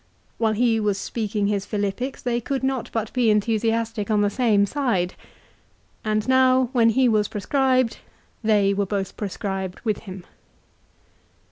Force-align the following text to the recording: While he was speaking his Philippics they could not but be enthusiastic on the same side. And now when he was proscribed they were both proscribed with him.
While 0.39 0.53
he 0.53 0.79
was 0.79 0.97
speaking 0.97 1.45
his 1.45 1.67
Philippics 1.67 2.23
they 2.23 2.41
could 2.41 2.63
not 2.63 2.89
but 2.91 3.13
be 3.13 3.29
enthusiastic 3.29 4.09
on 4.09 4.21
the 4.21 4.31
same 4.31 4.65
side. 4.65 5.13
And 6.03 6.27
now 6.27 6.69
when 6.71 6.89
he 6.89 7.07
was 7.07 7.27
proscribed 7.27 7.99
they 8.43 8.73
were 8.73 8.87
both 8.87 9.15
proscribed 9.15 9.79
with 9.81 9.99
him. 9.99 10.25